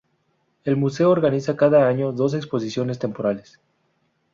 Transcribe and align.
El 0.63 0.77
museo 0.77 1.11
organiza 1.11 1.55
cada 1.55 1.87
año 1.87 2.11
dos 2.11 2.33
exposiciones 2.33 2.97
temporales. 2.97 3.59